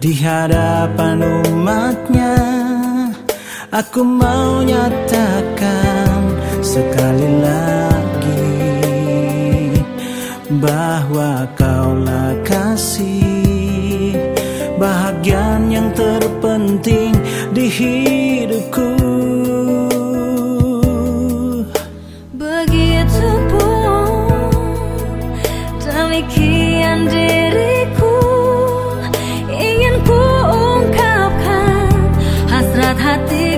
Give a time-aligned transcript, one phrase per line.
[0.00, 2.36] Di hadapan umatnya
[3.68, 8.56] Aku mau nyatakan sekali lagi
[10.56, 14.16] Bahwa kaulah kasih
[14.80, 17.12] Bahagian yang terpenting
[17.52, 18.96] di hidupku.
[26.20, 27.49] Demikian diriku
[33.10, 33.49] hasrat hatiku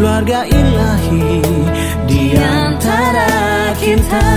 [0.00, 1.44] keluarga ilahi
[2.08, 3.28] di antara
[3.76, 4.32] kita.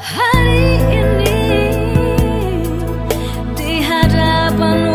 [0.00, 1.68] Hari ini
[3.52, 4.85] di hadapan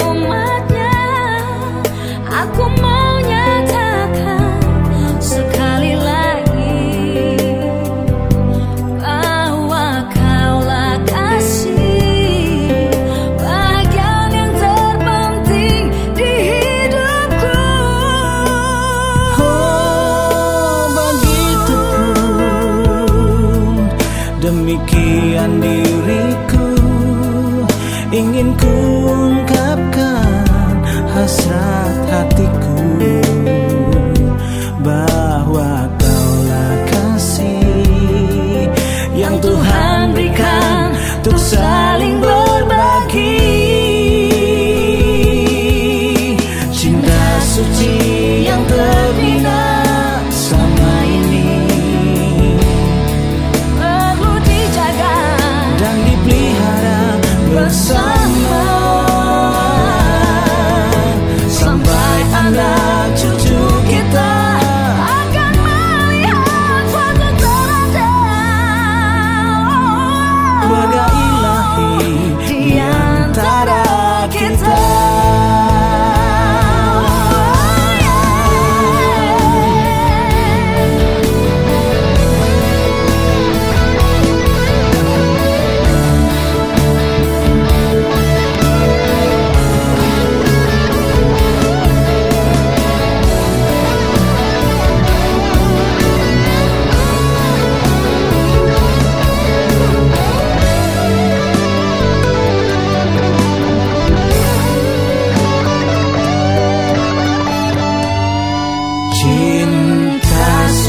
[28.22, 28.74] ingin ku
[29.10, 30.78] ungkapkan
[31.10, 32.61] hasrat hatiku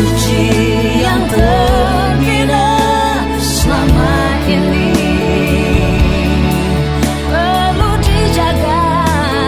[0.02, 0.42] suci
[0.98, 2.66] yang terbina
[3.38, 4.18] selama
[4.50, 4.90] ini.
[7.30, 8.86] Perlu dijaga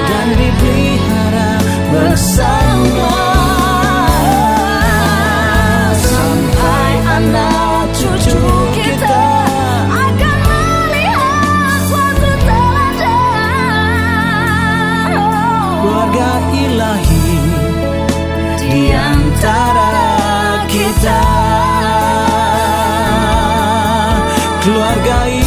[0.07, 1.59] dan dipelihara
[1.91, 3.19] bersama.
[5.99, 8.39] Sampai anak cucu
[8.79, 9.27] kita
[9.91, 13.11] akan melihat suatu teladan.
[15.83, 17.43] Keluarga ilahi
[18.65, 20.04] di antara
[21.05, 21.21] kita
[24.65, 25.44] keluarga ilahi